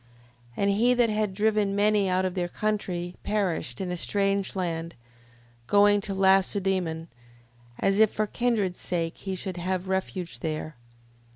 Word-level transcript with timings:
And 0.57 0.71
he 0.71 0.95
that 0.95 1.11
had 1.11 1.31
driven 1.31 1.75
many 1.75 2.09
out 2.09 2.25
of 2.25 2.33
their 2.33 2.47
country 2.47 3.17
perished 3.21 3.79
in 3.79 3.91
a 3.91 3.95
strange 3.97 4.55
land, 4.55 4.95
going 5.67 6.01
to 6.01 6.15
Lacedemon, 6.15 7.07
as 7.77 7.99
if 7.99 8.09
for 8.11 8.25
kindred 8.25 8.75
sake 8.75 9.15
he 9.17 9.35
should 9.35 9.57
have 9.57 9.87
refuge 9.87 10.39
there: 10.39 10.75
5:10. 10.75 10.75